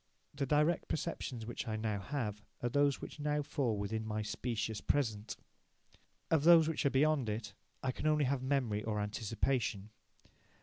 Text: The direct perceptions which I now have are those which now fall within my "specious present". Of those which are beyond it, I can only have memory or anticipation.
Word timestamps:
The 0.33 0.47
direct 0.47 0.87
perceptions 0.87 1.45
which 1.45 1.67
I 1.67 1.75
now 1.75 1.99
have 1.99 2.43
are 2.63 2.69
those 2.69 3.01
which 3.01 3.19
now 3.19 3.43
fall 3.43 3.77
within 3.77 4.03
my 4.03 4.23
"specious 4.23 4.81
present". 4.81 5.37
Of 6.31 6.43
those 6.43 6.67
which 6.67 6.87
are 6.87 6.89
beyond 6.89 7.29
it, 7.29 7.53
I 7.83 7.91
can 7.91 8.07
only 8.07 8.25
have 8.25 8.41
memory 8.41 8.81
or 8.83 8.99
anticipation. 8.99 9.91